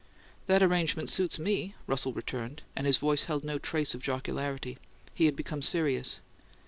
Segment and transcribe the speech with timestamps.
[0.47, 4.79] "That arrangement suits me," Russell returned, and his voice held no trace of jocularity:
[5.13, 6.19] he had become serious.